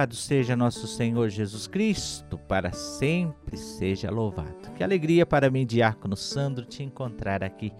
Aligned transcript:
Louvado 0.00 0.16
seja 0.16 0.56
nosso 0.56 0.86
Senhor 0.86 1.28
Jesus 1.28 1.66
Cristo, 1.66 2.38
para 2.38 2.72
sempre 2.72 3.58
seja 3.58 4.10
louvado. 4.10 4.70
Que 4.74 4.82
alegria 4.82 5.26
para 5.26 5.50
mim, 5.50 5.66
Diácono 5.66 6.16
Sandro, 6.16 6.64
te 6.64 6.82
encontrar 6.82 7.44
aqui, 7.44 7.70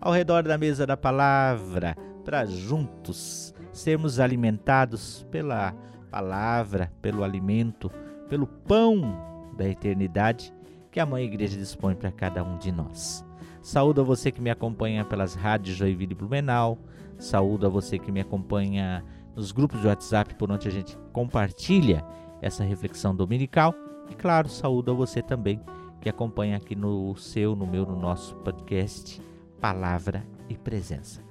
ao 0.00 0.12
redor 0.12 0.42
da 0.42 0.58
mesa 0.58 0.84
da 0.84 0.96
palavra, 0.96 1.96
para 2.24 2.44
juntos 2.46 3.54
sermos 3.72 4.18
alimentados 4.18 5.24
pela 5.30 5.72
palavra, 6.10 6.92
pelo 7.00 7.22
alimento, 7.22 7.92
pelo 8.28 8.48
pão 8.48 9.16
da 9.56 9.68
eternidade 9.68 10.52
que 10.90 10.98
a 10.98 11.06
Mãe 11.06 11.24
Igreja 11.26 11.56
dispõe 11.56 11.94
para 11.94 12.10
cada 12.10 12.42
um 12.42 12.58
de 12.58 12.72
nós. 12.72 13.24
Saúdo 13.62 14.00
a 14.00 14.04
você 14.04 14.32
que 14.32 14.40
me 14.40 14.50
acompanha 14.50 15.04
pelas 15.04 15.36
rádios 15.36 15.76
Joinville 15.76 16.10
e 16.10 16.16
Blumenau, 16.16 16.76
saúdo 17.18 17.66
a 17.66 17.70
você 17.70 18.00
que 18.00 18.10
me 18.10 18.20
acompanha 18.20 19.04
nos 19.38 19.52
grupos 19.52 19.80
de 19.80 19.86
WhatsApp 19.86 20.34
por 20.34 20.50
onde 20.50 20.66
a 20.66 20.70
gente 20.70 20.98
compartilha 21.12 22.04
essa 22.42 22.64
reflexão 22.64 23.14
dominical. 23.14 23.72
E 24.10 24.14
claro, 24.14 24.48
saúdo 24.48 24.90
a 24.90 24.94
você 24.94 25.22
também 25.22 25.60
que 26.00 26.08
acompanha 26.08 26.56
aqui 26.56 26.74
no 26.74 27.14
seu, 27.16 27.54
no 27.54 27.64
meu, 27.64 27.86
no 27.86 27.94
nosso 27.94 28.34
podcast 28.38 29.22
Palavra 29.60 30.26
e 30.48 30.58
Presença. 30.58 31.22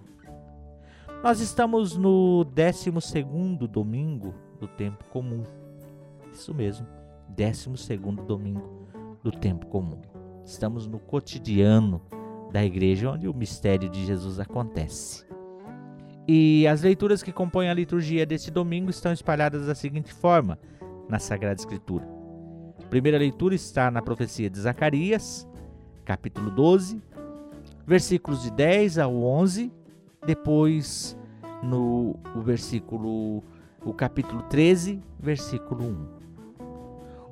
Nós 1.21 1.41
estamos 1.41 1.97
no 1.97 2.45
12 2.45 2.91
domingo 3.69 4.33
do 4.57 4.69
tempo 4.69 5.03
comum. 5.09 5.43
Isso 6.31 6.53
mesmo, 6.53 6.87
12 7.27 7.97
domingo 8.25 8.87
do 9.21 9.31
tempo 9.31 9.65
comum. 9.65 9.99
Estamos 10.45 10.87
no 10.87 10.97
cotidiano 10.97 12.01
da 12.53 12.63
igreja 12.63 13.11
onde 13.11 13.27
o 13.27 13.33
mistério 13.33 13.89
de 13.89 14.05
Jesus 14.05 14.39
acontece. 14.39 15.26
E 16.27 16.67
as 16.67 16.81
leituras 16.81 17.23
que 17.23 17.31
compõem 17.31 17.69
a 17.69 17.73
liturgia 17.73 18.25
desse 18.25 18.51
domingo 18.51 18.89
estão 18.89 19.13
espalhadas 19.13 19.67
da 19.67 19.73
seguinte 19.73 20.13
forma 20.13 20.59
na 21.07 21.19
Sagrada 21.19 21.59
Escritura. 21.59 22.05
A 22.83 22.87
primeira 22.87 23.17
leitura 23.17 23.55
está 23.55 23.89
na 23.89 24.01
profecia 24.01 24.49
de 24.49 24.59
Zacarias, 24.59 25.47
capítulo 26.03 26.51
12, 26.51 27.01
versículos 27.85 28.43
de 28.43 28.51
10 28.51 28.97
ao 28.97 29.15
11, 29.15 29.71
depois 30.25 31.17
no 31.63 32.19
o 32.35 32.41
versículo 32.41 33.43
o 33.81 33.93
capítulo 33.93 34.43
13, 34.43 35.01
versículo 35.19 35.85
1. 35.85 36.17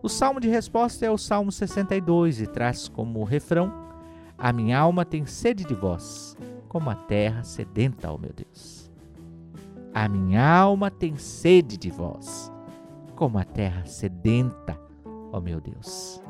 O 0.01 0.07
salmo 0.07 0.39
de 0.39 0.47
resposta 0.47 1.05
é 1.05 1.11
o 1.11 1.17
Salmo 1.17 1.51
62 1.51 2.39
e 2.39 2.47
traz 2.47 2.87
como 2.87 3.23
refrão: 3.23 3.73
A 4.37 4.53
minha 4.53 4.77
alma 4.77 5.03
tem 5.03 5.25
sede 5.25 5.65
de 5.65 5.73
vós, 5.73 6.37
como 6.69 6.89
a 6.89 6.95
terra 6.95 7.43
sedenta, 7.43 8.11
ó 8.11 8.17
meu 8.17 8.31
Deus. 8.31 8.74
A 9.95 10.09
minha 10.09 10.45
alma 10.45 10.91
tem 10.91 11.15
sede 11.15 11.77
de 11.77 11.89
vós, 11.89 12.51
como 13.15 13.37
a 13.37 13.45
terra 13.45 13.85
sedenta, 13.85 14.77
ó 15.31 15.39
meu 15.39 15.61
Deus. 15.61 16.21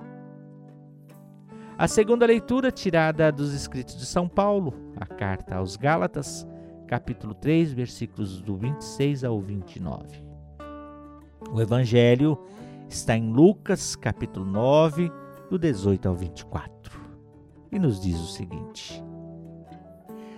A 1.75 1.87
segunda 1.87 2.27
leitura, 2.27 2.71
tirada 2.71 3.31
dos 3.31 3.55
escritos 3.55 3.97
de 3.97 4.05
São 4.05 4.29
Paulo, 4.29 4.71
a 4.95 5.07
carta 5.07 5.55
aos 5.55 5.77
Gálatas, 5.77 6.45
capítulo 6.85 7.33
3, 7.33 7.73
versículos 7.73 8.39
do 8.39 8.55
26 8.55 9.23
ao 9.23 9.41
29. 9.41 10.23
O 11.51 11.59
evangelho 11.59 12.37
está 12.87 13.17
em 13.17 13.33
Lucas, 13.33 13.95
capítulo 13.95 14.45
9, 14.45 15.11
do 15.49 15.57
18 15.57 16.07
ao 16.07 16.13
24. 16.13 17.01
E 17.71 17.79
nos 17.79 17.99
diz 17.99 18.19
o 18.19 18.27
seguinte: 18.27 19.03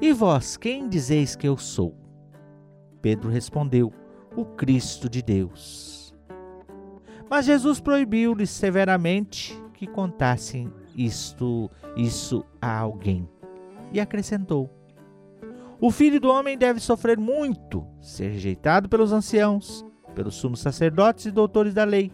e 0.00 0.12
vós, 0.12 0.56
quem 0.56 0.88
dizeis 0.88 1.34
que 1.34 1.48
eu 1.48 1.56
sou? 1.56 1.94
Pedro 3.02 3.30
respondeu: 3.30 3.92
O 4.36 4.44
Cristo 4.44 5.08
de 5.08 5.22
Deus. 5.22 6.14
Mas 7.28 7.46
Jesus 7.46 7.80
proibiu-lhes 7.80 8.50
severamente 8.50 9.60
que 9.74 9.86
contassem 9.86 10.72
isto, 10.96 11.70
isso 11.96 12.44
a 12.60 12.78
alguém. 12.78 13.28
E 13.92 14.00
acrescentou: 14.00 14.70
O 15.80 15.90
filho 15.90 16.20
do 16.20 16.28
homem 16.28 16.56
deve 16.56 16.80
sofrer 16.80 17.18
muito, 17.18 17.86
ser 18.00 18.30
rejeitado 18.30 18.88
pelos 18.88 19.12
anciãos, 19.12 19.84
pelos 20.14 20.36
sumos 20.36 20.60
sacerdotes 20.60 21.26
e 21.26 21.30
doutores 21.30 21.74
da 21.74 21.84
lei. 21.84 22.12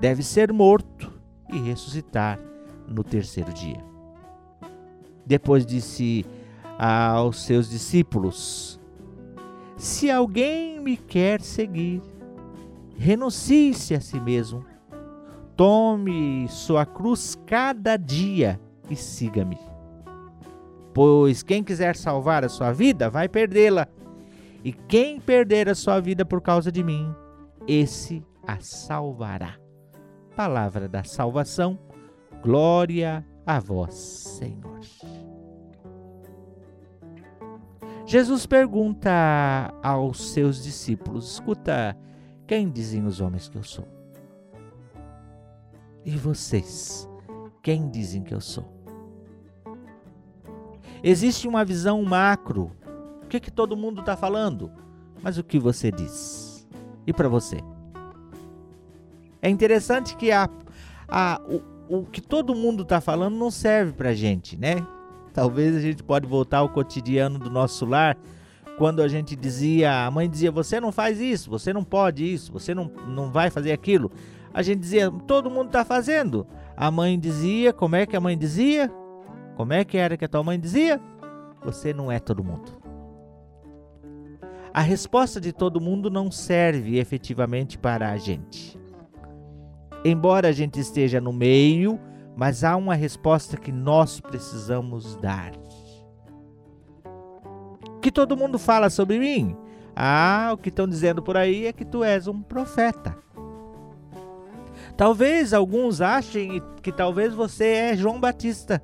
Deve 0.00 0.22
ser 0.22 0.52
morto 0.52 1.12
e 1.52 1.58
ressuscitar 1.58 2.38
no 2.88 3.04
terceiro 3.04 3.52
dia. 3.52 3.82
Depois 5.24 5.64
disse 5.64 6.26
aos 6.84 7.46
seus 7.46 7.70
discípulos: 7.70 8.78
Se 9.76 10.10
alguém 10.10 10.78
me 10.80 10.98
quer 10.98 11.40
seguir, 11.40 12.02
renuncie-se 12.98 13.94
a 13.94 14.00
si 14.00 14.20
mesmo, 14.20 14.64
tome 15.56 16.46
sua 16.48 16.84
cruz 16.84 17.38
cada 17.46 17.96
dia 17.96 18.60
e 18.90 18.96
siga-me. 18.96 19.58
Pois 20.92 21.42
quem 21.42 21.64
quiser 21.64 21.96
salvar 21.96 22.44
a 22.44 22.50
sua 22.50 22.70
vida 22.70 23.08
vai 23.08 23.28
perdê-la, 23.28 23.88
e 24.62 24.72
quem 24.72 25.18
perder 25.18 25.70
a 25.70 25.74
sua 25.74 26.00
vida 26.00 26.24
por 26.24 26.42
causa 26.42 26.70
de 26.70 26.84
mim, 26.84 27.14
esse 27.66 28.22
a 28.46 28.58
salvará. 28.60 29.56
Palavra 30.36 30.86
da 30.86 31.02
salvação, 31.02 31.78
glória 32.42 33.24
a 33.46 33.58
vós, 33.58 33.94
Senhor. 33.94 34.80
Jesus 38.06 38.44
pergunta 38.44 39.10
aos 39.82 40.32
seus 40.32 40.62
discípulos: 40.62 41.32
Escuta, 41.32 41.96
quem 42.46 42.68
dizem 42.70 43.06
os 43.06 43.20
homens 43.20 43.48
que 43.48 43.56
eu 43.56 43.62
sou? 43.62 43.88
E 46.04 46.10
vocês, 46.10 47.08
quem 47.62 47.88
dizem 47.88 48.22
que 48.22 48.34
eu 48.34 48.40
sou? 48.40 48.72
Existe 51.02 51.48
uma 51.48 51.64
visão 51.64 52.02
macro. 52.02 52.70
O 53.22 53.26
que, 53.26 53.40
que 53.40 53.50
todo 53.50 53.76
mundo 53.76 54.00
está 54.00 54.16
falando? 54.16 54.70
Mas 55.22 55.38
o 55.38 55.44
que 55.44 55.58
você 55.58 55.90
diz? 55.90 56.66
E 57.06 57.12
para 57.12 57.28
você? 57.28 57.58
É 59.40 59.48
interessante 59.48 60.16
que 60.16 60.30
a, 60.30 60.48
a, 61.08 61.40
o, 61.88 62.00
o 62.00 62.06
que 62.06 62.20
todo 62.20 62.54
mundo 62.54 62.82
está 62.82 63.00
falando 63.00 63.36
não 63.36 63.50
serve 63.50 63.92
para 63.92 64.14
gente, 64.14 64.56
né? 64.56 64.76
Talvez 65.34 65.74
a 65.74 65.80
gente 65.80 66.00
pode 66.02 66.28
voltar 66.28 66.58
ao 66.58 66.68
cotidiano 66.68 67.40
do 67.40 67.50
nosso 67.50 67.84
lar, 67.84 68.16
quando 68.78 69.02
a 69.02 69.08
gente 69.08 69.34
dizia, 69.34 70.06
a 70.06 70.10
mãe 70.10 70.30
dizia, 70.30 70.50
você 70.50 70.80
não 70.80 70.92
faz 70.92 71.20
isso, 71.20 71.50
você 71.50 71.72
não 71.72 71.84
pode 71.84 72.24
isso, 72.24 72.52
você 72.52 72.72
não, 72.72 72.90
não 73.08 73.30
vai 73.30 73.50
fazer 73.50 73.72
aquilo. 73.72 74.10
A 74.52 74.62
gente 74.62 74.78
dizia, 74.80 75.10
todo 75.26 75.50
mundo 75.50 75.66
está 75.66 75.84
fazendo. 75.84 76.46
A 76.76 76.88
mãe 76.88 77.18
dizia, 77.18 77.72
como 77.72 77.96
é 77.96 78.06
que 78.06 78.16
a 78.16 78.20
mãe 78.20 78.38
dizia? 78.38 78.90
Como 79.56 79.72
é 79.72 79.84
que 79.84 79.96
era 79.96 80.16
que 80.16 80.24
a 80.24 80.28
tua 80.28 80.42
mãe 80.42 80.58
dizia? 80.58 81.00
Você 81.64 81.92
não 81.92 82.10
é 82.10 82.20
todo 82.20 82.44
mundo. 82.44 82.72
A 84.72 84.80
resposta 84.80 85.40
de 85.40 85.52
todo 85.52 85.80
mundo 85.80 86.10
não 86.10 86.30
serve 86.30 86.98
efetivamente 86.98 87.76
para 87.76 88.10
a 88.10 88.16
gente. 88.16 88.78
Embora 90.04 90.48
a 90.48 90.52
gente 90.52 90.78
esteja 90.78 91.20
no 91.20 91.32
meio, 91.32 91.98
mas 92.36 92.64
há 92.64 92.76
uma 92.76 92.94
resposta 92.94 93.56
que 93.56 93.70
nós 93.70 94.20
precisamos 94.20 95.16
dar. 95.16 95.52
Que 98.00 98.10
todo 98.10 98.36
mundo 98.36 98.58
fala 98.58 98.90
sobre 98.90 99.18
mim? 99.18 99.56
Ah, 99.96 100.50
o 100.52 100.58
que 100.58 100.68
estão 100.68 100.88
dizendo 100.88 101.22
por 101.22 101.36
aí 101.36 101.66
é 101.66 101.72
que 101.72 101.84
tu 101.84 102.02
és 102.02 102.26
um 102.26 102.42
profeta. 102.42 103.16
Talvez 104.96 105.52
alguns 105.52 106.00
achem 106.00 106.62
que 106.82 106.92
talvez 106.92 107.34
você 107.34 107.66
é 107.66 107.96
João 107.96 108.20
Batista, 108.20 108.82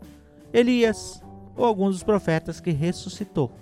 Elias 0.52 1.22
ou 1.56 1.64
alguns 1.64 1.96
dos 1.96 2.02
profetas 2.02 2.60
que 2.60 2.70
ressuscitou. 2.70 3.52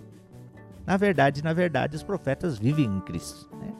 Na 0.86 0.96
verdade, 0.96 1.42
na 1.42 1.52
verdade, 1.52 1.96
os 1.96 2.02
profetas 2.02 2.58
vivem 2.58 2.86
em 2.86 3.00
Cristo. 3.00 3.50
Né? 3.56 3.72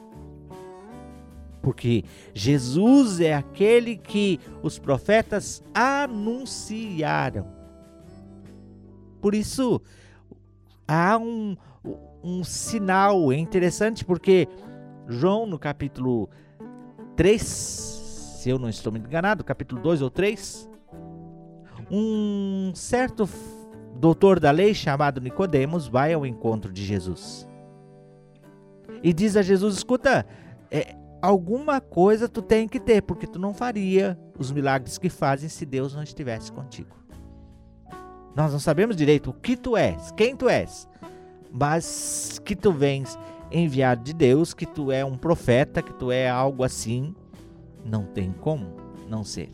Porque 1.69 2.03
Jesus 2.33 3.19
é 3.19 3.35
aquele 3.35 3.95
que 3.95 4.39
os 4.63 4.79
profetas 4.79 5.63
anunciaram. 5.71 7.45
Por 9.21 9.35
isso, 9.35 9.79
há 10.87 11.15
um, 11.15 11.55
um 12.23 12.43
sinal 12.43 13.31
é 13.31 13.37
interessante, 13.37 14.03
porque 14.03 14.47
João, 15.07 15.45
no 15.45 15.59
capítulo 15.59 16.27
3, 17.15 17.39
se 17.39 18.49
eu 18.49 18.57
não 18.57 18.67
estou 18.67 18.91
me 18.91 18.97
enganado, 18.97 19.43
capítulo 19.43 19.79
2 19.79 20.01
ou 20.01 20.09
3, 20.09 20.67
um 21.91 22.71
certo 22.73 23.29
doutor 23.95 24.39
da 24.39 24.49
lei 24.49 24.73
chamado 24.73 25.21
Nicodemos 25.21 25.87
vai 25.87 26.13
ao 26.13 26.25
encontro 26.25 26.73
de 26.73 26.83
Jesus. 26.83 27.47
E 29.03 29.13
diz 29.13 29.37
a 29.37 29.43
Jesus: 29.43 29.75
escuta, 29.75 30.25
é, 30.71 30.95
alguma 31.21 31.81
coisa 31.81 32.29
tu 32.29 32.41
tem 32.41 32.67
que 32.67 32.79
ter, 32.79 33.01
porque 33.01 33.27
tu 33.27 33.39
não 33.39 33.53
faria 33.53 34.17
os 34.37 34.51
milagres 34.51 34.97
que 34.97 35.09
fazem 35.09 35.49
se 35.49 35.65
Deus 35.65 35.93
não 35.95 36.03
estivesse 36.03 36.51
contigo. 36.51 36.95
Nós 38.35 38.51
não 38.51 38.59
sabemos 38.59 38.95
direito 38.95 39.31
o 39.31 39.33
que 39.33 39.57
tu 39.57 39.75
és, 39.75 40.11
quem 40.11 40.35
tu 40.35 40.47
és, 40.47 40.87
mas 41.51 42.39
que 42.45 42.55
tu 42.55 42.71
vens 42.71 43.17
enviado 43.51 44.03
de 44.03 44.13
Deus, 44.13 44.53
que 44.53 44.65
tu 44.65 44.91
é 44.91 45.03
um 45.03 45.17
profeta, 45.17 45.81
que 45.81 45.93
tu 45.93 46.11
é 46.11 46.29
algo 46.29 46.63
assim, 46.63 47.15
não 47.83 48.05
tem 48.05 48.31
como 48.31 48.77
não 49.07 49.23
ser. 49.23 49.49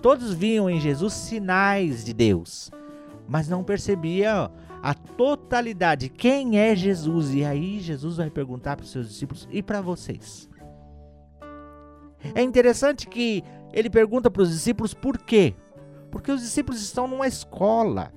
Todos 0.00 0.34
viam 0.34 0.68
em 0.68 0.80
Jesus 0.80 1.12
sinais 1.14 2.04
de 2.04 2.12
Deus, 2.12 2.70
mas 3.26 3.48
não 3.48 3.64
percebiam 3.64 4.50
a 4.82 4.94
totalidade. 4.94 6.08
Quem 6.08 6.58
é 6.58 6.74
Jesus? 6.74 7.32
E 7.32 7.44
aí 7.44 7.78
Jesus 7.78 8.16
vai 8.16 8.28
perguntar 8.28 8.76
para 8.76 8.82
os 8.82 8.90
seus 8.90 9.08
discípulos 9.08 9.48
e 9.50 9.62
para 9.62 9.80
vocês. 9.80 10.50
É 12.34 12.42
interessante 12.42 13.06
que 13.06 13.44
ele 13.72 13.88
pergunta 13.88 14.28
para 14.30 14.42
os 14.42 14.50
discípulos 14.50 14.92
por 14.92 15.18
quê? 15.18 15.54
Porque 16.10 16.32
os 16.32 16.40
discípulos 16.40 16.82
estão 16.82 17.06
numa 17.06 17.28
escola. 17.28 18.12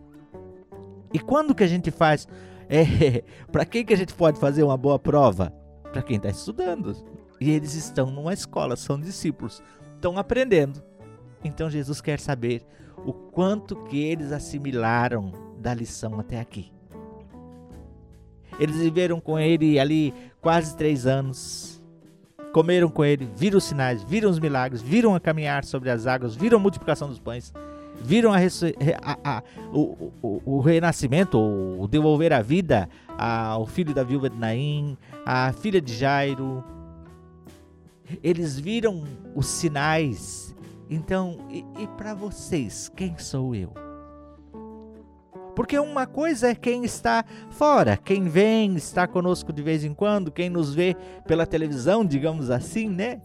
E 1.13 1.19
quando 1.19 1.53
que 1.53 1.63
a 1.63 1.67
gente 1.67 1.91
faz? 1.91 2.27
É, 2.67 3.23
para 3.51 3.63
quem 3.63 3.85
que 3.85 3.93
a 3.93 3.95
gente 3.95 4.15
pode 4.15 4.39
fazer 4.39 4.63
uma 4.63 4.75
boa 4.75 4.97
prova? 4.97 5.53
Para 5.93 6.01
quem 6.01 6.17
está 6.17 6.29
estudando. 6.29 6.95
E 7.39 7.51
eles 7.51 7.75
estão 7.75 8.09
numa 8.09 8.33
escola, 8.33 8.75
são 8.75 8.99
discípulos, 8.99 9.61
estão 9.93 10.17
aprendendo. 10.17 10.81
Então 11.43 11.69
Jesus 11.69 12.01
quer 12.01 12.19
saber 12.19 12.65
o 13.05 13.13
quanto 13.13 13.75
que 13.83 13.99
eles 13.99 14.31
assimilaram 14.31 15.44
da 15.65 15.73
lição 15.73 16.19
até 16.19 16.39
aqui. 16.39 16.71
Eles 18.59 18.77
viveram 18.77 19.19
com 19.19 19.39
ele 19.39 19.79
ali 19.79 20.13
quase 20.39 20.77
três 20.77 21.07
anos. 21.07 21.83
Comeram 22.53 22.87
com 22.87 23.03
ele, 23.03 23.27
viram 23.35 23.57
os 23.57 23.63
sinais, 23.63 24.03
viram 24.03 24.29
os 24.29 24.39
milagres, 24.39 24.79
viram 24.79 25.15
a 25.15 25.19
caminhar 25.19 25.65
sobre 25.65 25.89
as 25.89 26.05
águas, 26.05 26.35
viram 26.35 26.59
a 26.59 26.61
multiplicação 26.61 27.09
dos 27.09 27.19
pães, 27.19 27.51
viram 27.99 28.31
a, 28.31 28.37
a, 28.37 29.37
a, 29.37 29.43
o, 29.73 30.13
o, 30.21 30.41
o, 30.45 30.59
renascimento, 30.61 31.37
o 31.37 31.87
devolver 31.87 32.31
a 32.31 32.43
vida 32.43 32.87
ao 33.17 33.65
filho 33.65 33.93
da 33.93 34.03
viúva 34.03 34.29
de 34.29 34.37
Naim, 34.37 34.95
a 35.25 35.51
filha 35.51 35.81
de 35.81 35.93
Jairo. 35.93 36.63
Eles 38.23 38.57
viram 38.59 39.03
os 39.35 39.47
sinais 39.47 40.55
então, 40.87 41.39
e, 41.49 41.65
e 41.81 41.87
para 41.97 42.13
vocês, 42.13 42.89
quem 42.95 43.17
sou 43.17 43.55
eu? 43.55 43.84
Porque 45.55 45.79
uma 45.79 46.05
coisa 46.05 46.49
é 46.49 46.55
quem 46.55 46.83
está 46.83 47.23
fora, 47.49 47.95
quem 47.95 48.23
vem, 48.27 48.75
está 48.75 49.07
conosco 49.07 49.53
de 49.53 49.63
vez 49.63 49.83
em 49.83 49.93
quando, 49.93 50.31
quem 50.31 50.49
nos 50.49 50.73
vê 50.73 50.95
pela 51.25 51.45
televisão, 51.45 52.03
digamos 52.03 52.49
assim, 52.49 52.89
né? 52.89 53.21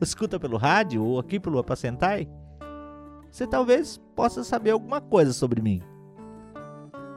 Escuta 0.00 0.38
pelo 0.40 0.56
rádio 0.56 1.04
ou 1.04 1.18
aqui 1.18 1.38
pelo 1.38 1.58
Apacentai. 1.58 2.28
Você 3.30 3.46
talvez 3.46 4.00
possa 4.16 4.42
saber 4.42 4.70
alguma 4.70 5.00
coisa 5.00 5.32
sobre 5.32 5.60
mim. 5.62 5.82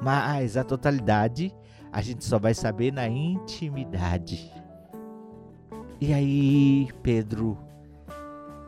Mas 0.01 0.57
a 0.57 0.63
totalidade 0.63 1.53
a 1.91 2.01
gente 2.01 2.23
só 2.23 2.39
vai 2.39 2.53
saber 2.53 2.91
na 2.93 3.07
intimidade. 3.07 4.51
E 5.99 6.13
aí, 6.13 6.87
Pedro 7.03 7.57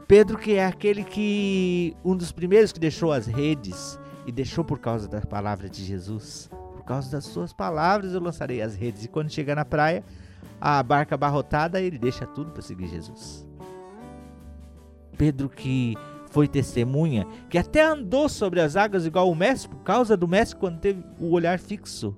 Pedro, 0.07 0.37
que 0.37 0.53
é 0.53 0.65
aquele 0.65 1.03
que 1.03 1.95
um 2.03 2.15
dos 2.15 2.31
primeiros 2.31 2.71
que 2.71 2.79
deixou 2.79 3.11
as 3.11 3.25
redes 3.25 3.97
e 4.25 4.31
deixou 4.31 4.63
por 4.63 4.79
causa 4.79 5.07
da 5.07 5.21
palavra 5.21 5.69
de 5.69 5.83
Jesus. 5.83 6.49
Por 6.73 6.83
causa 6.83 7.11
das 7.11 7.25
suas 7.25 7.53
palavras 7.53 8.13
eu 8.13 8.19
lançarei 8.19 8.61
as 8.61 8.75
redes. 8.75 9.05
E 9.05 9.07
quando 9.07 9.29
chega 9.31 9.55
na 9.55 9.65
praia, 9.65 10.03
a 10.59 10.81
barca 10.81 11.15
abarrotada, 11.15 11.81
ele 11.81 11.97
deixa 11.97 12.25
tudo 12.25 12.51
para 12.51 12.61
seguir 12.61 12.87
Jesus. 12.87 13.47
Pedro 15.17 15.49
que 15.49 15.95
foi 16.31 16.47
testemunha, 16.47 17.27
que 17.49 17.57
até 17.57 17.83
andou 17.83 18.27
sobre 18.27 18.59
as 18.59 18.75
águas 18.75 19.05
igual 19.05 19.29
o 19.29 19.35
mestre, 19.35 19.69
por 19.69 19.83
causa 19.83 20.17
do 20.17 20.27
mestre 20.27 20.57
quando 20.57 20.79
teve 20.79 21.03
o 21.19 21.31
olhar 21.31 21.59
fixo 21.59 22.17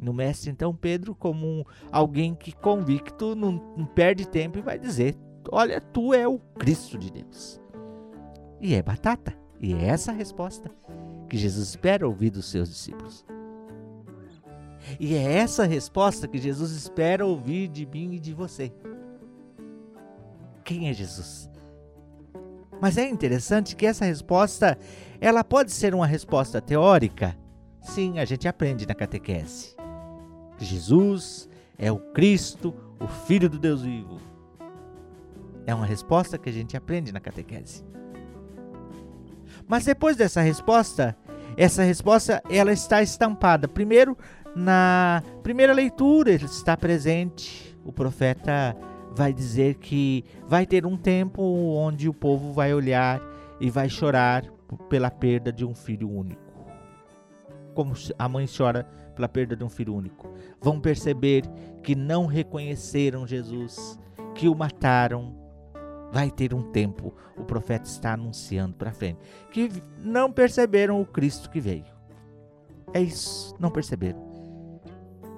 no 0.00 0.12
mestre. 0.12 0.50
Então 0.50 0.74
Pedro, 0.74 1.14
como 1.14 1.46
um, 1.46 1.64
alguém 1.90 2.34
que 2.34 2.52
convicto, 2.52 3.36
não, 3.36 3.52
não 3.76 3.86
perde 3.86 4.26
tempo 4.26 4.58
e 4.58 4.62
vai 4.62 4.78
dizer 4.78 5.16
Olha, 5.50 5.80
tu 5.80 6.14
é 6.14 6.26
o 6.28 6.38
Cristo 6.38 6.98
de 6.98 7.10
Deus. 7.10 7.60
E 8.60 8.74
é 8.74 8.82
batata. 8.82 9.34
E 9.60 9.74
é 9.74 9.86
essa 9.86 10.10
a 10.10 10.14
resposta 10.14 10.70
que 11.32 11.38
Jesus 11.38 11.70
espera 11.70 12.06
ouvir 12.06 12.28
dos 12.28 12.44
seus 12.44 12.68
discípulos. 12.68 13.24
E 15.00 15.14
é 15.14 15.32
essa 15.38 15.64
resposta 15.64 16.28
que 16.28 16.36
Jesus 16.36 16.72
espera 16.72 17.24
ouvir 17.24 17.68
de 17.68 17.86
mim 17.86 18.12
e 18.12 18.20
de 18.20 18.34
você. 18.34 18.70
Quem 20.62 20.90
é 20.90 20.92
Jesus? 20.92 21.48
Mas 22.82 22.98
é 22.98 23.08
interessante 23.08 23.74
que 23.74 23.86
essa 23.86 24.04
resposta, 24.04 24.76
ela 25.22 25.42
pode 25.42 25.72
ser 25.72 25.94
uma 25.94 26.06
resposta 26.06 26.60
teórica. 26.60 27.34
Sim, 27.80 28.18
a 28.18 28.26
gente 28.26 28.46
aprende 28.46 28.86
na 28.86 28.94
catequese. 28.94 29.74
Jesus 30.58 31.48
é 31.78 31.90
o 31.90 31.98
Cristo, 32.12 32.74
o 33.00 33.08
Filho 33.08 33.48
do 33.48 33.58
Deus 33.58 33.80
vivo. 33.80 34.20
É 35.64 35.74
uma 35.74 35.86
resposta 35.86 36.36
que 36.36 36.50
a 36.50 36.52
gente 36.52 36.76
aprende 36.76 37.10
na 37.10 37.20
catequese. 37.20 37.82
Mas 39.66 39.84
depois 39.84 40.16
dessa 40.16 40.40
resposta, 40.40 41.16
essa 41.56 41.82
resposta 41.82 42.42
ela 42.50 42.72
está 42.72 43.02
estampada. 43.02 43.68
Primeiro, 43.68 44.16
na 44.54 45.22
primeira 45.42 45.72
leitura, 45.72 46.32
está 46.32 46.76
presente. 46.76 47.76
O 47.84 47.92
profeta 47.92 48.76
vai 49.14 49.32
dizer 49.32 49.74
que 49.76 50.24
vai 50.46 50.66
ter 50.66 50.86
um 50.86 50.96
tempo 50.96 51.42
onde 51.42 52.08
o 52.08 52.14
povo 52.14 52.52
vai 52.52 52.72
olhar 52.72 53.20
e 53.60 53.70
vai 53.70 53.88
chorar 53.88 54.44
pela 54.88 55.10
perda 55.10 55.52
de 55.52 55.64
um 55.64 55.74
filho 55.74 56.10
único. 56.10 56.40
Como 57.74 57.94
a 58.18 58.28
mãe 58.28 58.46
chora 58.46 58.84
pela 59.14 59.28
perda 59.28 59.54
de 59.54 59.64
um 59.64 59.68
filho 59.68 59.94
único. 59.94 60.32
Vão 60.60 60.80
perceber 60.80 61.44
que 61.82 61.94
não 61.94 62.26
reconheceram 62.26 63.26
Jesus, 63.26 63.98
que 64.34 64.48
o 64.48 64.54
mataram, 64.54 65.34
vai 66.12 66.30
ter 66.30 66.52
um 66.52 66.62
tempo, 66.62 67.14
o 67.36 67.42
profeta 67.42 67.88
está 67.88 68.12
anunciando 68.12 68.74
para 68.74 68.92
frente, 68.92 69.18
que 69.50 69.70
não 69.98 70.30
perceberam 70.30 71.00
o 71.00 71.06
Cristo 71.06 71.48
que 71.48 71.58
veio. 71.58 71.86
É 72.92 73.00
isso, 73.00 73.56
não 73.58 73.70
perceberam. 73.70 74.22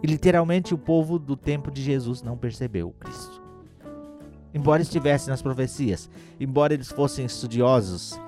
E 0.02 0.06
literalmente 0.06 0.74
o 0.74 0.78
povo 0.78 1.18
do 1.18 1.36
tempo 1.36 1.70
de 1.70 1.80
Jesus 1.80 2.22
não 2.22 2.36
percebeu 2.36 2.88
o 2.88 2.92
Cristo. 2.92 3.40
Embora 4.52 4.82
estivesse 4.82 5.28
nas 5.28 5.40
profecias, 5.40 6.10
embora 6.38 6.74
eles 6.74 6.90
fossem 6.90 7.24
estudiosos, 7.24 8.20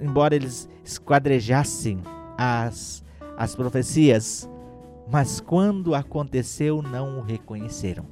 embora 0.00 0.36
eles 0.36 0.68
esquadrejassem 0.84 2.02
as, 2.36 3.02
as 3.36 3.54
profecias, 3.56 4.48
mas 5.10 5.40
quando 5.40 5.94
aconteceu 5.94 6.82
não 6.82 7.18
o 7.18 7.22
reconheceram. 7.22 8.06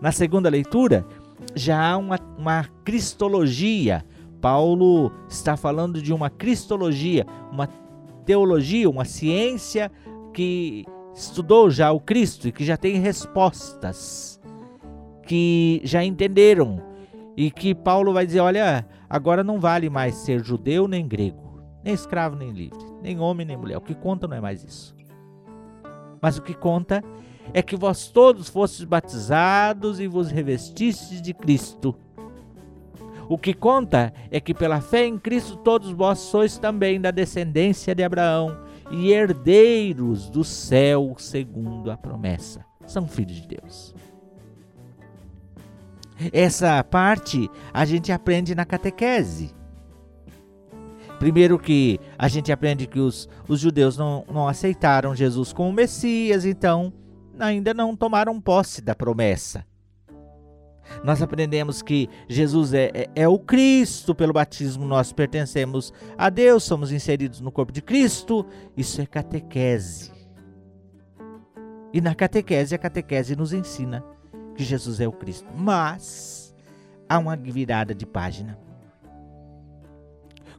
Na 0.00 0.12
segunda 0.12 0.48
leitura, 0.48 1.06
já 1.54 1.92
há 1.92 1.96
uma, 1.96 2.18
uma 2.38 2.64
cristologia. 2.84 4.04
Paulo 4.40 5.10
está 5.28 5.56
falando 5.56 6.02
de 6.02 6.12
uma 6.12 6.28
cristologia, 6.28 7.26
uma 7.50 7.66
teologia, 8.24 8.88
uma 8.88 9.04
ciência 9.04 9.90
que 10.32 10.84
estudou 11.14 11.70
já 11.70 11.92
o 11.92 12.00
Cristo 12.00 12.48
e 12.48 12.52
que 12.52 12.64
já 12.64 12.76
tem 12.76 12.98
respostas, 12.98 14.40
que 15.26 15.80
já 15.84 16.04
entenderam 16.04 16.82
e 17.36 17.50
que 17.50 17.74
Paulo 17.74 18.12
vai 18.12 18.26
dizer: 18.26 18.40
olha, 18.40 18.86
agora 19.08 19.42
não 19.42 19.60
vale 19.60 19.88
mais 19.88 20.14
ser 20.16 20.44
judeu 20.44 20.86
nem 20.86 21.06
grego, 21.06 21.62
nem 21.82 21.94
escravo 21.94 22.36
nem 22.36 22.50
livre, 22.50 22.84
nem 23.02 23.18
homem 23.18 23.46
nem 23.46 23.56
mulher. 23.56 23.78
O 23.78 23.80
que 23.80 23.94
conta 23.94 24.26
não 24.28 24.36
é 24.36 24.40
mais 24.40 24.62
isso. 24.62 24.94
Mas 26.20 26.38
o 26.38 26.42
que 26.42 26.54
conta 26.54 27.02
é 27.52 27.62
que 27.62 27.76
vós 27.76 28.08
todos 28.08 28.48
fostes 28.48 28.84
batizados 28.84 30.00
e 30.00 30.06
vos 30.06 30.30
revestistes 30.30 31.20
de 31.20 31.34
Cristo. 31.34 31.94
O 33.28 33.38
que 33.38 33.54
conta 33.54 34.12
é 34.30 34.38
que 34.38 34.52
pela 34.52 34.80
fé 34.80 35.06
em 35.06 35.18
Cristo 35.18 35.56
todos 35.56 35.90
vós 35.90 36.18
sois 36.18 36.58
também 36.58 37.00
da 37.00 37.10
descendência 37.10 37.94
de 37.94 38.02
Abraão 38.02 38.56
e 38.90 39.10
herdeiros 39.10 40.28
do 40.28 40.44
céu 40.44 41.14
segundo 41.18 41.90
a 41.90 41.96
promessa. 41.96 42.64
São 42.86 43.08
filhos 43.08 43.36
de 43.36 43.48
Deus. 43.48 43.94
Essa 46.32 46.82
parte 46.84 47.50
a 47.72 47.84
gente 47.84 48.12
aprende 48.12 48.54
na 48.54 48.64
catequese. 48.64 49.54
Primeiro 51.18 51.58
que 51.58 51.98
a 52.18 52.28
gente 52.28 52.52
aprende 52.52 52.86
que 52.86 53.00
os, 53.00 53.28
os 53.48 53.58
judeus 53.58 53.96
não, 53.96 54.24
não 54.30 54.46
aceitaram 54.46 55.14
Jesus 55.14 55.52
como 55.52 55.72
Messias, 55.72 56.44
então 56.44 56.92
ainda 57.38 57.74
não 57.74 57.96
tomaram 57.96 58.40
posse 58.40 58.80
da 58.80 58.94
promessa. 58.94 59.64
Nós 61.02 61.22
aprendemos 61.22 61.82
que 61.82 62.08
Jesus 62.28 62.74
é, 62.74 62.90
é, 62.94 63.10
é, 63.14 63.28
o 63.28 63.38
Cristo, 63.38 64.14
pelo 64.14 64.32
batismo 64.32 64.84
nós 64.84 65.12
pertencemos 65.12 65.92
a 66.16 66.28
Deus, 66.28 66.64
somos 66.64 66.92
inseridos 66.92 67.40
no 67.40 67.50
corpo 67.50 67.72
de 67.72 67.82
Cristo. 67.82 68.46
Isso 68.76 69.00
é 69.00 69.06
catequese. 69.06 70.12
E 71.92 72.00
na 72.00 72.14
catequese, 72.14 72.74
a 72.74 72.78
catequese 72.78 73.36
nos 73.36 73.52
ensina 73.52 74.04
que 74.54 74.64
Jesus 74.64 75.00
é 75.00 75.08
o 75.08 75.12
Cristo. 75.12 75.48
Mas 75.56 76.54
há 77.08 77.18
uma 77.18 77.36
virada 77.36 77.94
de 77.94 78.06
página. 78.06 78.58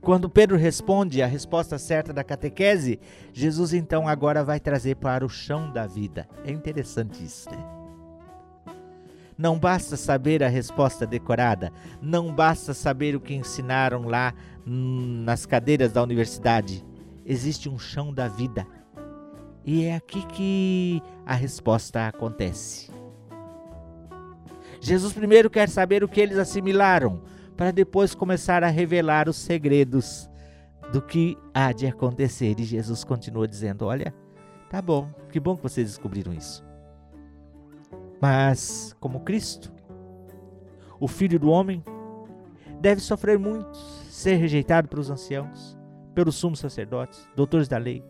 Quando 0.06 0.30
Pedro 0.30 0.56
responde 0.56 1.24
a 1.24 1.26
resposta 1.26 1.80
certa 1.80 2.14
da 2.14 2.24
catequese, 2.24 3.00
Jesus 3.34 3.74
então 3.74 4.08
agora 4.08 4.44
vai 4.44 4.60
trazer 4.60 4.98
para 4.98 5.26
o 5.26 5.30
chão 5.30 5.74
da 5.74 5.88
vida. 5.88 6.30
É 6.46 6.52
interessante 6.52 7.26
isso, 7.26 7.50
né? 7.50 7.58
Não 9.36 9.58
basta 9.58 9.98
saber 9.98 10.44
a 10.44 10.48
resposta 10.48 11.08
decorada, 11.08 11.74
não 12.00 12.32
basta 12.32 12.72
saber 12.72 13.16
o 13.16 13.20
que 13.20 13.34
ensinaram 13.34 14.04
lá 14.04 14.32
nas 14.64 15.48
cadeiras 15.48 15.92
da 15.92 16.04
universidade. 16.04 16.86
Existe 17.26 17.68
um 17.68 17.80
chão 17.80 18.14
da 18.14 18.28
vida. 18.28 18.68
E 19.66 19.86
é 19.86 19.96
aqui 19.96 20.24
que 20.28 21.02
a 21.26 21.34
resposta 21.34 22.08
acontece. 22.08 22.92
Jesus 24.80 25.14
primeiro 25.14 25.50
quer 25.50 25.68
saber 25.68 26.04
o 26.04 26.08
que 26.08 26.22
eles 26.22 26.38
assimilaram, 26.38 27.24
para 27.56 27.72
depois 27.72 28.14
começar 28.14 28.64
a 28.64 28.68
revelar 28.68 29.30
os 29.30 29.38
segredos 29.38 30.30
do 30.92 31.02
que 31.02 31.38
há 31.54 31.72
de 31.72 31.88
acontecer. 31.88 32.60
E 32.60 32.64
Jesus 32.64 33.04
continua 33.04 33.48
dizendo: 33.48 33.86
Olha, 33.86 34.14
tá 34.70 34.82
bom, 34.82 35.10
que 35.30 35.40
bom 35.40 35.56
que 35.56 35.64
vocês 35.64 35.88
descobriram 35.88 36.34
isso. 36.34 36.64
Mas, 38.22 38.96
como 39.00 39.22
Cristo, 39.22 39.72
o 41.00 41.08
Filho 41.08 41.40
do 41.40 41.50
Homem, 41.50 41.84
deve 42.80 43.02
sofrer 43.02 43.38
muito, 43.38 43.78
ser 44.10 44.36
rejeitado 44.36 44.88
pelos 44.88 45.10
anciãos, 45.10 45.78
pelos 46.14 46.36
sumos 46.36 46.60
sacerdotes, 46.60 47.28
doutores 47.36 47.68
da 47.68 47.78
lei, 47.78 48.04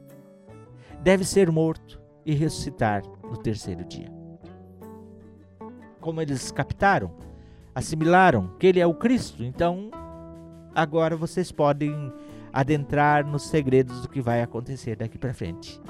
deve 1.01 1.23
ser 1.23 1.51
morto 1.51 2.01
e 2.25 2.33
ressuscitar 2.33 3.03
no 3.23 3.37
terceiro 3.37 3.83
dia. 3.85 4.11
Como 5.99 6.21
eles 6.21 6.51
captaram, 6.51 7.11
assimilaram 7.75 8.51
que 8.57 8.65
ele 8.65 8.79
é 8.79 8.87
o 8.87 8.93
Cristo, 8.93 9.43
então 9.43 9.91
agora 10.73 11.17
vocês 11.17 11.51
podem 11.51 12.11
adentrar 12.53 13.27
nos 13.27 13.43
segredos 13.43 14.01
do 14.01 14.07
que 14.09 14.21
vai 14.21 14.41
acontecer 14.41 14.95
daqui 14.95 15.17
para 15.17 15.33
frente. 15.33 15.81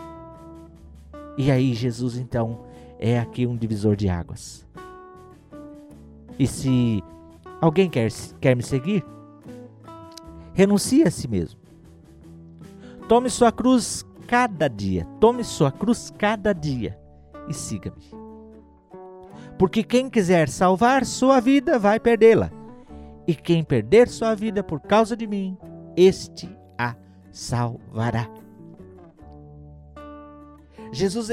E 1.38 1.52
aí 1.52 1.76
Jesus 1.76 2.18
então 2.18 2.66
é 2.98 3.20
aqui 3.20 3.46
um 3.46 3.56
divisor 3.56 3.96
de 3.96 4.10
águas. 4.10 4.66
E 6.40 6.48
se 6.48 7.04
alguém 7.62 7.90
quer, 7.90 8.10
quer 8.42 8.56
me 8.56 8.64
seguir, 8.64 9.06
renuncie 10.54 11.04
a 11.04 11.12
si 11.12 11.28
mesmo. 11.28 11.60
Tome 13.08 13.30
sua 13.30 13.52
cruz 13.52 14.04
cada 14.28 14.68
dia. 14.68 15.06
Tome 15.20 15.44
sua 15.44 15.72
cruz 15.72 16.12
cada 16.18 16.52
dia 16.52 16.98
e 17.48 17.54
siga-me. 17.54 18.25
Porque 19.58 19.84
quem 19.84 20.10
quiser 20.10 20.50
salvar 20.50 21.06
sua 21.06 21.40
vida 21.40 21.80
vai 21.80 22.00
perdê-la. 22.00 22.52
E 23.28 23.34
quem 23.34 23.64
perder 23.64 24.08
sua 24.08 24.36
vida 24.36 24.64
por 24.64 24.80
causa 24.80 25.16
de 25.16 25.26
mim, 25.26 25.58
este 25.96 26.50
a 26.78 26.96
salvará. 27.32 28.30
Jesus, 30.92 31.32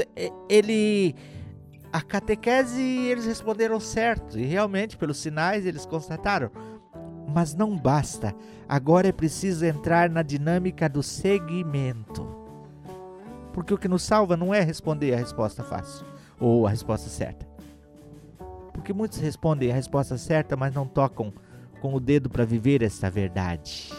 ele 0.49 1.15
a 1.91 2.01
catequese 2.01 2.81
eles 2.81 3.25
responderam 3.25 3.79
certo 3.79 4.39
e 4.39 4.45
realmente 4.45 4.97
pelos 4.97 5.17
sinais 5.19 5.65
eles 5.65 5.85
constataram. 5.85 6.49
Mas 7.27 7.53
não 7.53 7.77
basta. 7.77 8.33
Agora 8.67 9.07
é 9.07 9.11
preciso 9.11 9.65
entrar 9.65 10.09
na 10.09 10.23
dinâmica 10.23 10.89
do 10.89 11.03
seguimento. 11.03 12.27
Porque 13.53 13.73
o 13.73 13.77
que 13.77 13.87
nos 13.87 14.01
salva 14.01 14.35
não 14.35 14.53
é 14.53 14.61
responder 14.61 15.13
a 15.13 15.17
resposta 15.17 15.63
fácil 15.63 16.05
ou 16.39 16.65
a 16.65 16.69
resposta 16.71 17.09
certa. 17.09 17.52
Porque 18.83 18.91
muitos 18.91 19.17
respondem 19.19 19.71
a 19.71 19.73
resposta 19.73 20.17
certa, 20.17 20.57
mas 20.57 20.75
não 20.75 20.85
tocam 20.85 21.31
com 21.79 21.93
o 21.93 22.01
dedo 22.01 22.29
para 22.29 22.43
viver 22.43 22.83
esta 22.83 23.09
verdade. 23.09 23.89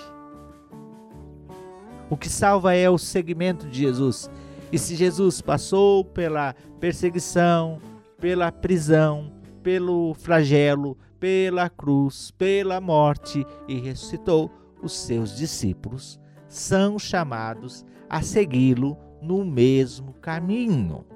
O 2.10 2.18
que 2.18 2.28
salva 2.28 2.74
é 2.74 2.90
o 2.90 2.98
segmento 2.98 3.66
de 3.66 3.78
Jesus 3.78 4.30
e 4.70 4.78
se 4.78 4.94
Jesus 4.94 5.40
passou 5.40 6.04
pela 6.04 6.54
perseguição, 6.78 7.80
pela 8.20 8.52
prisão, 8.52 9.32
pelo 9.62 10.12
flagelo, 10.12 10.98
pela 11.18 11.70
cruz, 11.70 12.30
pela 12.32 12.78
morte 12.78 13.42
e 13.66 13.80
ressuscitou, 13.80 14.50
os 14.82 14.94
seus 14.94 15.34
discípulos 15.34 16.20
são 16.46 16.98
chamados 16.98 17.86
a 18.06 18.20
segui-lo 18.20 18.98
no 19.22 19.46
mesmo 19.46 20.12
caminho. 20.20 21.06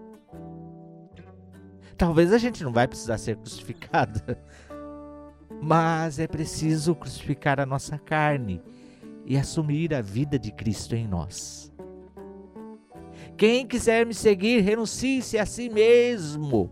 Talvez 1.99 2.33
a 2.33 2.39
gente 2.39 2.63
não 2.63 2.73
vai 2.73 2.87
precisar 2.87 3.19
ser 3.19 3.37
crucificado, 3.37 4.23
mas 5.61 6.21
é 6.21 6.29
preciso 6.29 6.95
crucificar 6.95 7.59
a 7.59 7.67
nossa 7.67 7.99
carne 7.99 8.63
e 9.27 9.37
assumir 9.37 9.93
a 9.93 10.01
vida 10.01 10.39
de 10.39 10.53
Cristo 10.53 10.95
em 10.95 11.09
nós. 11.09 11.73
Quem 13.37 13.67
quiser 13.67 14.07
me 14.07 14.15
seguir, 14.15 14.61
renuncie-se 14.61 15.39
a 15.39 15.45
si 15.45 15.69
mesmo. 15.69 16.71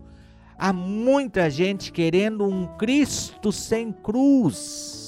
Há 0.57 0.71
muita 0.71 1.49
gente 1.49 1.91
querendo 1.91 2.45
um 2.45 2.65
Cristo 2.77 3.51
sem 3.51 3.91
cruz, 3.91 5.06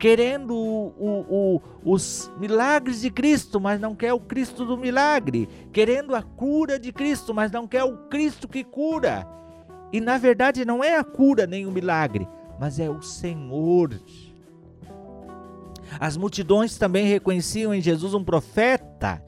querendo 0.00 0.56
o, 0.56 0.94
o, 0.98 1.60
o, 1.84 1.92
os 1.92 2.32
milagres 2.38 3.02
de 3.02 3.10
Cristo, 3.10 3.60
mas 3.60 3.78
não 3.78 3.94
quer 3.94 4.14
o 4.14 4.18
Cristo 4.18 4.64
do 4.64 4.78
milagre, 4.78 5.46
querendo 5.70 6.14
a 6.14 6.22
cura 6.22 6.78
de 6.78 6.90
Cristo, 6.90 7.34
mas 7.34 7.52
não 7.52 7.68
quer 7.68 7.84
o 7.84 8.08
Cristo 8.08 8.48
que 8.48 8.64
cura. 8.64 9.28
E 9.92 10.00
na 10.00 10.16
verdade 10.16 10.64
não 10.64 10.82
é 10.82 10.96
a 10.96 11.04
cura 11.04 11.46
nem 11.46 11.66
o 11.66 11.70
milagre, 11.70 12.26
mas 12.58 12.80
é 12.80 12.88
o 12.88 13.02
Senhor. 13.02 14.00
As 16.00 16.16
multidões 16.16 16.78
também 16.78 17.04
reconheciam 17.04 17.74
em 17.74 17.80
Jesus 17.82 18.14
um 18.14 18.24
profeta 18.24 19.22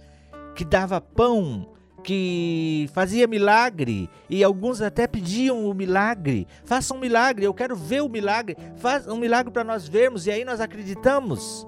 que 0.55 0.65
dava 0.65 1.03
pão, 1.03 1.72
que 2.03 2.89
fazia 2.93 3.27
milagre, 3.27 4.09
e 4.29 4.43
alguns 4.43 4.81
até 4.81 5.07
pediam 5.07 5.65
o 5.67 5.75
milagre. 5.75 6.47
Faça 6.65 6.95
um 6.95 6.99
milagre, 6.99 7.45
eu 7.45 7.55
quero 7.55 7.77
ver 7.77 8.03
o 8.03 8.09
milagre. 8.09 8.57
Faça 8.77 9.13
um 9.13 9.19
milagre 9.19 9.53
para 9.53 9.65
nós 9.65 9.87
vermos, 9.87 10.27
e 10.27 10.31
aí 10.31 10.45
nós 10.45 10.61
acreditamos. 10.61 11.67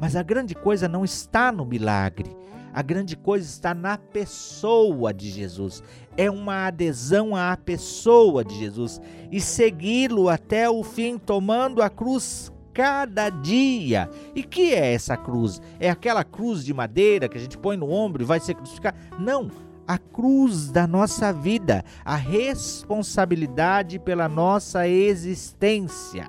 Mas 0.00 0.16
a 0.16 0.22
grande 0.22 0.54
coisa 0.54 0.88
não 0.88 1.04
está 1.04 1.50
no 1.50 1.64
milagre. 1.64 2.36
A 2.74 2.82
grande 2.82 3.16
coisa 3.16 3.46
está 3.46 3.72
na 3.72 3.96
pessoa 3.96 5.14
de 5.14 5.30
Jesus. 5.30 5.80
É 6.16 6.28
uma 6.28 6.66
adesão 6.66 7.36
à 7.36 7.56
pessoa 7.56 8.44
de 8.44 8.58
Jesus 8.58 9.00
e 9.30 9.40
segui-lo 9.40 10.28
até 10.28 10.68
o 10.68 10.82
fim, 10.82 11.16
tomando 11.16 11.80
a 11.80 11.88
cruz 11.88 12.52
cada 12.74 13.30
dia. 13.30 14.10
E 14.34 14.42
que 14.42 14.74
é 14.74 14.92
essa 14.92 15.16
cruz? 15.16 15.62
É 15.78 15.88
aquela 15.88 16.24
cruz 16.24 16.64
de 16.64 16.74
madeira 16.74 17.28
que 17.28 17.38
a 17.38 17.40
gente 17.40 17.56
põe 17.56 17.76
no 17.76 17.90
ombro 17.90 18.22
e 18.22 18.26
vai 18.26 18.40
ser 18.40 18.54
crucificado? 18.54 18.98
Não, 19.18 19.50
a 19.86 19.96
cruz 19.96 20.70
da 20.70 20.86
nossa 20.86 21.32
vida, 21.32 21.84
a 22.04 22.16
responsabilidade 22.16 23.98
pela 23.98 24.28
nossa 24.28 24.88
existência. 24.88 26.26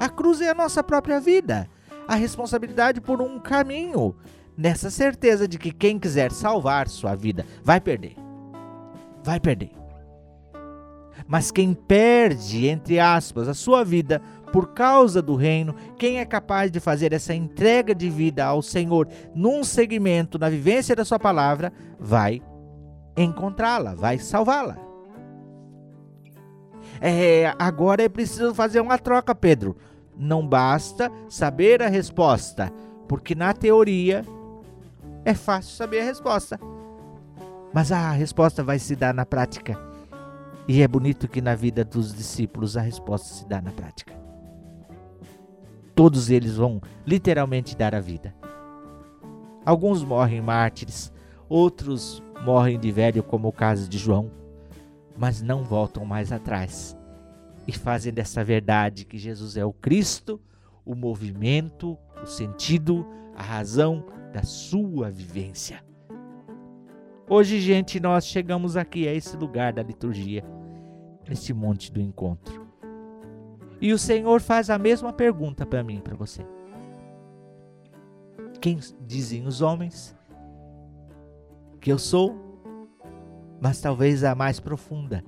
A 0.00 0.08
cruz 0.08 0.40
é 0.40 0.50
a 0.50 0.54
nossa 0.54 0.82
própria 0.82 1.20
vida, 1.20 1.68
a 2.08 2.16
responsabilidade 2.16 3.00
por 3.00 3.22
um 3.22 3.38
caminho, 3.38 4.16
nessa 4.56 4.90
certeza 4.90 5.46
de 5.46 5.58
que 5.58 5.70
quem 5.70 5.98
quiser 5.98 6.32
salvar 6.32 6.88
sua 6.88 7.14
vida 7.14 7.46
vai 7.62 7.80
perder. 7.80 8.16
Vai 9.22 9.38
perder. 9.38 9.70
Mas 11.26 11.50
quem 11.50 11.72
perde, 11.72 12.66
entre 12.66 12.98
aspas, 12.98 13.48
a 13.48 13.54
sua 13.54 13.84
vida 13.84 14.20
por 14.52 14.74
causa 14.74 15.22
do 15.22 15.34
reino, 15.34 15.74
quem 15.98 16.18
é 16.18 16.24
capaz 16.26 16.70
de 16.70 16.78
fazer 16.78 17.14
essa 17.14 17.34
entrega 17.34 17.94
de 17.94 18.10
vida 18.10 18.44
ao 18.44 18.60
Senhor 18.60 19.08
num 19.34 19.64
segmento, 19.64 20.38
na 20.38 20.50
vivência 20.50 20.94
da 20.94 21.06
Sua 21.06 21.18
palavra, 21.18 21.72
vai 21.98 22.42
encontrá-la, 23.16 23.94
vai 23.94 24.18
salvá-la. 24.18 24.76
É, 27.00 27.52
agora 27.58 28.02
é 28.02 28.08
preciso 28.08 28.54
fazer 28.54 28.80
uma 28.80 28.98
troca, 28.98 29.34
Pedro. 29.34 29.76
Não 30.14 30.46
basta 30.46 31.10
saber 31.28 31.82
a 31.82 31.88
resposta, 31.88 32.70
porque 33.08 33.34
na 33.34 33.54
teoria 33.54 34.22
é 35.24 35.32
fácil 35.32 35.74
saber 35.74 36.00
a 36.00 36.04
resposta. 36.04 36.60
Mas 37.72 37.90
a 37.90 38.10
resposta 38.10 38.62
vai 38.62 38.78
se 38.78 38.94
dar 38.94 39.14
na 39.14 39.24
prática. 39.24 39.78
E 40.68 40.82
é 40.82 40.86
bonito 40.86 41.26
que 41.26 41.40
na 41.40 41.54
vida 41.54 41.84
dos 41.84 42.14
discípulos 42.14 42.76
a 42.76 42.82
resposta 42.82 43.34
se 43.34 43.48
dá 43.48 43.60
na 43.60 43.72
prática 43.72 44.21
todos 45.94 46.30
eles 46.30 46.56
vão 46.56 46.80
literalmente 47.06 47.76
dar 47.76 47.94
a 47.94 48.00
vida. 48.00 48.34
Alguns 49.64 50.02
morrem 50.02 50.40
mártires, 50.40 51.12
outros 51.48 52.22
morrem 52.44 52.78
de 52.78 52.90
velho, 52.90 53.22
como 53.22 53.48
o 53.48 53.52
caso 53.52 53.88
de 53.88 53.98
João, 53.98 54.30
mas 55.16 55.40
não 55.40 55.62
voltam 55.62 56.04
mais 56.04 56.32
atrás. 56.32 56.96
e 57.66 57.72
fazem 57.72 58.12
dessa 58.12 58.42
verdade 58.42 59.04
que 59.04 59.16
Jesus 59.16 59.56
é 59.56 59.64
o 59.64 59.72
Cristo, 59.72 60.40
o 60.84 60.94
movimento, 60.94 61.96
o 62.20 62.26
sentido, 62.26 63.06
a 63.36 63.42
razão 63.42 64.04
da 64.32 64.42
sua 64.42 65.10
vivência. 65.10 65.80
Hoje, 67.28 67.60
gente, 67.60 68.00
nós 68.00 68.26
chegamos 68.26 68.76
aqui 68.76 69.06
a 69.06 69.14
esse 69.14 69.36
lugar 69.36 69.72
da 69.72 69.82
liturgia, 69.82 70.44
neste 71.28 71.54
monte 71.54 71.92
do 71.92 72.00
encontro. 72.00 72.61
E 73.82 73.92
o 73.92 73.98
Senhor 73.98 74.40
faz 74.40 74.70
a 74.70 74.78
mesma 74.78 75.12
pergunta 75.12 75.66
para 75.66 75.82
mim 75.82 76.00
para 76.00 76.14
você. 76.14 76.46
Quem 78.60 78.78
dizem 79.00 79.44
os 79.44 79.60
homens 79.60 80.16
que 81.80 81.90
eu 81.90 81.98
sou? 81.98 82.36
Mas 83.60 83.80
talvez 83.80 84.22
a 84.22 84.36
mais 84.36 84.60
profunda. 84.60 85.24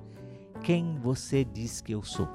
Quem 0.63 0.97
você 0.99 1.43
diz 1.43 1.81
que 1.81 1.91
eu 1.91 2.01
sou? 2.01 2.29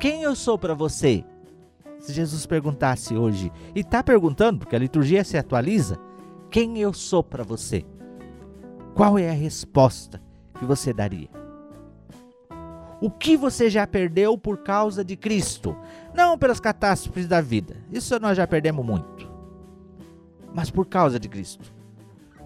Quem 0.00 0.22
eu 0.22 0.34
sou 0.34 0.58
para 0.58 0.74
você? 0.74 1.24
Se 2.00 2.12
Jesus 2.12 2.44
perguntasse 2.44 3.16
hoje, 3.16 3.52
e 3.72 3.80
está 3.80 4.02
perguntando, 4.02 4.58
porque 4.58 4.74
a 4.74 4.80
liturgia 4.80 5.22
se 5.22 5.38
atualiza, 5.38 5.96
quem 6.50 6.78
eu 6.78 6.92
sou 6.92 7.22
para 7.22 7.44
você? 7.44 7.86
Qual 8.96 9.16
é 9.16 9.30
a 9.30 9.32
resposta 9.32 10.20
que 10.58 10.64
você 10.64 10.92
daria? 10.92 11.43
O 13.04 13.10
que 13.10 13.36
você 13.36 13.68
já 13.68 13.86
perdeu 13.86 14.38
por 14.38 14.62
causa 14.62 15.04
de 15.04 15.14
Cristo? 15.14 15.76
Não 16.14 16.38
pelas 16.38 16.58
catástrofes 16.58 17.28
da 17.28 17.38
vida, 17.38 17.76
isso 17.92 18.18
nós 18.18 18.34
já 18.34 18.46
perdemos 18.46 18.82
muito. 18.82 19.30
Mas 20.54 20.70
por 20.70 20.86
causa 20.86 21.20
de 21.20 21.28
Cristo. 21.28 21.70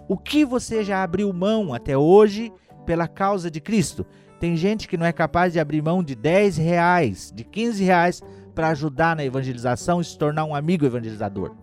O 0.09 0.19
que 0.19 0.45
você 0.45 0.83
já 0.83 1.01
abriu 1.01 1.33
mão 1.33 1.73
até 1.73 1.97
hoje 1.97 2.53
pela 2.85 3.07
causa 3.07 3.49
de 3.49 3.61
Cristo? 3.61 4.05
Tem 4.41 4.57
gente 4.57 4.89
que 4.89 4.97
não 4.97 5.07
é 5.07 5.13
capaz 5.13 5.53
de 5.53 5.61
abrir 5.61 5.81
mão 5.81 6.03
de 6.03 6.17
10 6.17 6.57
reais, 6.57 7.33
de 7.33 7.45
15 7.45 7.85
reais 7.85 8.21
para 8.53 8.71
ajudar 8.71 9.15
na 9.15 9.25
evangelização 9.25 10.01
e 10.01 10.05
se 10.05 10.19
tornar 10.19 10.45
um 10.45 10.57
amigo 10.57 10.85
evangelizador. 10.85 11.55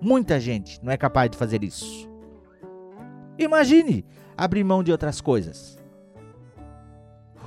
Muita 0.00 0.40
gente 0.40 0.82
não 0.82 0.90
é 0.90 0.96
capaz 0.96 1.30
de 1.30 1.36
fazer 1.36 1.62
isso. 1.62 2.08
Imagine 3.38 4.02
abrir 4.34 4.64
mão 4.64 4.82
de 4.82 4.90
outras 4.90 5.20
coisas. 5.20 5.83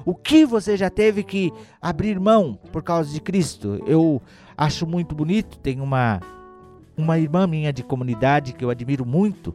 O 0.08 0.16
que 0.16 0.46
você 0.46 0.78
já 0.78 0.90
teve 0.90 1.22
que 1.22 1.52
abrir 1.82 2.18
mão 2.18 2.58
por 2.72 2.82
causa 2.82 3.12
de 3.12 3.20
Cristo? 3.20 3.84
Eu 3.86 4.22
acho 4.58 4.88
muito 4.88 5.14
bonito. 5.14 5.60
Tem 5.60 5.82
uma, 5.82 6.22
uma 6.96 7.20
irmã 7.20 7.46
minha 7.46 7.74
de 7.74 7.84
comunidade 7.84 8.54
que 8.54 8.64
eu 8.64 8.70
admiro 8.70 9.06
muito 9.06 9.54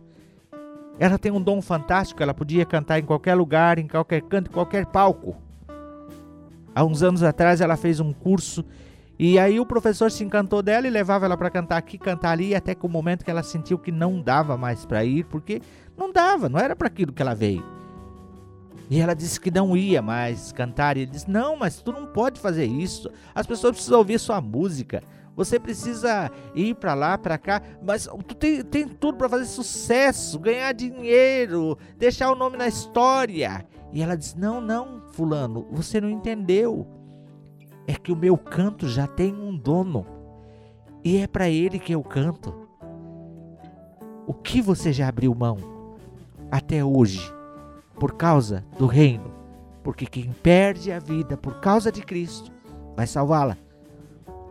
ela 0.99 1.19
tem 1.19 1.33
um 1.33 1.41
dom 1.41 1.61
fantástico, 1.63 2.23
ela 2.23 2.35
podia 2.35 2.65
cantar 2.65 2.99
em 2.99 3.03
qualquer 3.03 3.35
lugar, 3.35 3.79
em 3.79 3.89
qualquer 3.89 4.21
canto, 4.23 4.51
em 4.51 4.53
qualquer 4.53 4.87
palco. 4.87 5.35
Há 6.75 6.85
uns 6.85 7.03
anos 7.03 7.23
atrás 7.23 7.61
ela 7.61 7.77
fez 7.77 7.99
um 7.99 8.13
curso 8.13 8.65
e 9.19 9.39
aí 9.39 9.59
o 9.59 9.67
professor 9.67 10.11
se 10.11 10.23
encantou 10.23 10.63
dela 10.63 10.87
e 10.87 10.91
levava 10.91 11.27
ela 11.27 11.37
para 11.37 11.51
cantar 11.51 11.77
aqui, 11.77 11.99
cantar 11.99 12.33
ali, 12.33 12.55
até 12.55 12.75
que 12.75 12.87
o 12.87 12.89
momento 12.89 13.25
que 13.25 13.31
ela 13.31 13.43
sentiu 13.43 13.79
que 13.79 13.91
não 13.91 14.21
dava 14.21 14.57
mais 14.57 14.85
para 14.85 15.05
ir, 15.05 15.25
porque 15.25 15.61
não 15.97 16.13
dava, 16.13 16.49
não 16.49 16.59
era 16.59 16.77
para 16.77 16.89
aquilo 16.89 17.13
que 17.13 17.23
ela 17.23 17.35
veio. 17.35 17.82
E 18.91 19.01
ela 19.01 19.15
disse 19.15 19.41
que 19.41 19.51
não 19.51 19.77
ia 19.77 20.03
mais 20.03 20.53
cantar. 20.53 20.97
E 20.97 21.01
ele 21.01 21.11
disse: 21.11 21.31
Não, 21.31 21.57
mas 21.57 21.81
tu 21.81 21.93
não 21.93 22.07
pode 22.07 22.41
fazer 22.41 22.65
isso. 22.65 23.11
As 23.35 23.47
pessoas 23.47 23.73
precisam 23.73 23.99
ouvir 23.99 24.19
sua 24.19 24.41
música. 24.41 25.03
Você 25.35 25.59
precisa 25.59 26.31
ir 26.55 26.75
para 26.75 26.93
lá, 26.93 27.17
para 27.17 27.39
cá, 27.39 27.63
mas 27.83 28.07
tu 28.27 28.35
tem, 28.35 28.63
tem 28.63 28.87
tudo 28.87 29.17
para 29.17 29.31
fazer 29.31 29.47
sucesso, 29.47 30.39
ganhar 30.39 30.73
dinheiro, 30.73 31.79
deixar 31.97 32.31
o 32.31 32.35
nome 32.35 32.59
na 32.59 32.69
história. 32.69 33.65
E 33.93 34.03
ela 34.03 34.17
diz: 34.17 34.35
Não, 34.35 34.61
não, 34.61 35.03
Fulano, 35.13 35.67
você 35.71 36.01
não 36.01 36.11
entendeu. 36.11 36.87
É 37.87 37.95
que 37.95 38.13
o 38.13 38.17
meu 38.17 38.37
canto 38.37 38.87
já 38.89 39.07
tem 39.07 39.35
um 39.35 39.57
dono 39.57 40.07
e 41.03 41.17
é 41.17 41.27
para 41.27 41.49
ele 41.49 41.79
que 41.79 41.93
eu 41.93 42.03
canto. 42.03 42.55
O 44.27 44.33
que 44.33 44.63
você 44.63 44.93
já 44.93 45.09
abriu 45.09 45.35
mão 45.35 45.59
até 46.51 46.85
hoje 46.85 47.42
por 48.03 48.15
causa 48.15 48.65
do 48.77 48.87
reino? 48.87 49.33
Porque 49.85 50.07
quem 50.07 50.33
perde 50.33 50.91
a 50.91 50.99
vida 50.99 51.37
por 51.37 51.61
causa 51.61 51.93
de 51.93 52.03
Cristo 52.03 52.51
vai 52.97 53.07
salvá-la. 53.07 53.57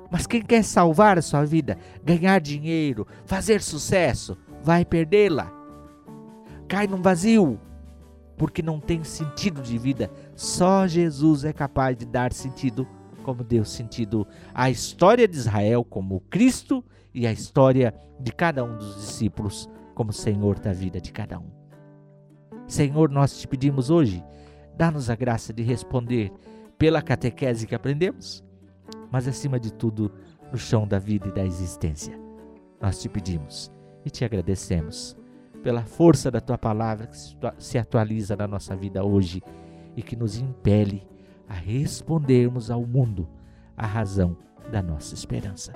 Mas 0.09 0.25
quem 0.25 0.41
quer 0.41 0.63
salvar 0.63 1.17
a 1.17 1.21
sua 1.21 1.43
vida, 1.43 1.77
ganhar 2.01 2.39
dinheiro, 2.39 3.05
fazer 3.25 3.61
sucesso, 3.61 4.37
vai 4.63 4.85
perdê-la. 4.85 5.51
Cai 6.65 6.87
num 6.87 7.01
vazio, 7.01 7.59
porque 8.37 8.61
não 8.61 8.79
tem 8.79 9.03
sentido 9.03 9.61
de 9.61 9.77
vida. 9.77 10.09
Só 10.33 10.87
Jesus 10.87 11.43
é 11.43 11.51
capaz 11.51 11.97
de 11.97 12.05
dar 12.05 12.31
sentido, 12.31 12.87
como 13.21 13.43
deu 13.43 13.65
sentido 13.65 14.25
à 14.53 14.69
história 14.69 15.27
de 15.27 15.35
Israel 15.35 15.83
como 15.83 16.21
Cristo 16.29 16.81
e 17.13 17.27
à 17.27 17.33
história 17.33 17.93
de 18.17 18.31
cada 18.31 18.63
um 18.63 18.77
dos 18.77 18.95
discípulos 18.95 19.69
como 19.93 20.13
Senhor 20.13 20.57
da 20.57 20.71
vida 20.71 21.01
de 21.01 21.11
cada 21.11 21.37
um. 21.37 21.60
Senhor, 22.71 23.09
nós 23.09 23.39
te 23.39 23.47
pedimos 23.47 23.89
hoje, 23.89 24.23
dá-nos 24.77 25.09
a 25.09 25.15
graça 25.15 25.51
de 25.53 25.61
responder 25.61 26.31
pela 26.77 27.01
catequese 27.01 27.67
que 27.67 27.75
aprendemos 27.75 28.43
mas 29.11 29.27
acima 29.27 29.59
de 29.59 29.73
tudo, 29.73 30.11
no 30.51 30.57
chão 30.57 30.87
da 30.87 30.97
vida 30.97 31.27
e 31.27 31.31
da 31.31 31.45
existência. 31.45 32.17
Nós 32.79 32.99
te 32.99 33.09
pedimos 33.09 33.71
e 34.05 34.09
te 34.09 34.23
agradecemos 34.23 35.15
pela 35.61 35.83
força 35.83 36.31
da 36.31 36.39
tua 36.39 36.57
palavra 36.57 37.07
que 37.07 37.17
se 37.59 37.77
atualiza 37.77 38.35
na 38.35 38.47
nossa 38.47 38.75
vida 38.75 39.03
hoje 39.03 39.43
e 39.95 40.01
que 40.01 40.15
nos 40.15 40.37
impele 40.37 41.07
a 41.47 41.53
respondermos 41.53 42.71
ao 42.71 42.85
mundo 42.85 43.27
a 43.77 43.85
razão 43.85 44.35
da 44.71 44.81
nossa 44.81 45.13
esperança. 45.13 45.73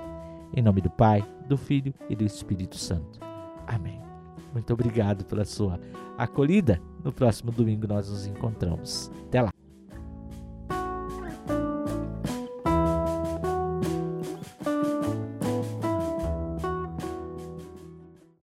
Em 0.54 0.62
nome 0.62 0.80
do 0.80 0.90
Pai, 0.90 1.22
do 1.46 1.56
Filho 1.56 1.94
e 2.08 2.16
do 2.16 2.24
Espírito 2.24 2.76
Santo. 2.76 3.20
Amém. 3.66 4.05
Muito 4.56 4.72
obrigado 4.72 5.22
pela 5.26 5.44
sua 5.44 5.78
acolhida. 6.16 6.80
No 7.04 7.12
próximo 7.12 7.52
domingo 7.52 7.86
nós 7.86 8.08
nos 8.08 8.26
encontramos. 8.26 9.10
Até 9.28 9.42
lá. 9.42 9.55